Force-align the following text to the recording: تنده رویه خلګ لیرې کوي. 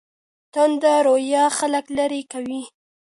تنده 0.53 0.93
رویه 1.07 1.43
خلګ 1.57 1.85
لیرې 1.97 2.21
کوي. 2.31 2.61